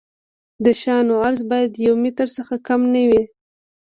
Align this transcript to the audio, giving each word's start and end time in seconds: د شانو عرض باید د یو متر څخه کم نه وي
د 0.65 0.67
شانو 0.81 1.13
عرض 1.25 1.41
باید 1.51 1.69
د 1.73 1.77
یو 1.87 1.95
متر 2.03 2.27
څخه 2.37 2.55
کم 2.67 2.81
نه 2.93 3.03
وي 3.09 3.23